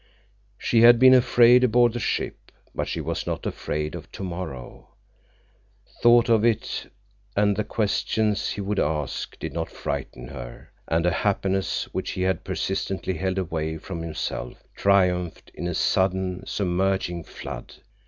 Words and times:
She 0.57 0.81
had 0.81 0.97
been 0.97 1.13
afraid 1.13 1.63
aboard 1.63 1.93
the 1.93 1.99
ship, 1.99 2.51
but 2.73 2.87
she 2.87 2.99
was 2.99 3.27
not 3.27 3.45
afraid 3.45 3.93
of 3.93 4.11
tomorrow. 4.11 4.87
Thought 6.01 6.27
of 6.27 6.43
it 6.43 6.91
and 7.35 7.55
the 7.55 7.63
questions 7.63 8.49
he 8.49 8.61
would 8.61 8.79
ask 8.79 9.37
did 9.37 9.53
not 9.53 9.69
frighten 9.69 10.29
her, 10.29 10.71
and 10.87 11.05
a 11.05 11.11
happiness 11.11 11.83
which 11.93 12.09
he 12.13 12.23
had 12.23 12.43
persistently 12.43 13.13
held 13.13 13.37
away 13.37 13.77
from 13.77 14.01
himself 14.01 14.63
triumphed 14.75 15.51
in 15.53 15.67
a 15.67 15.75
sudden, 15.75 16.47
submerging 16.47 17.23
flood. 17.23 17.75